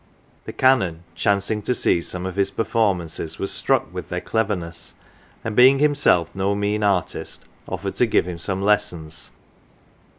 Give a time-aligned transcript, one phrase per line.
[0.45, 4.47] The Canon chancing to see some of his performances was struck with their 56 CELEBRITIES
[4.47, 4.93] cleverness,
[5.43, 9.29] and being himself no mean artist offered to give him some lessons.